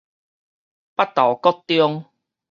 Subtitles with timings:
[0.03, 0.03] 北
[1.13, 2.05] 投國中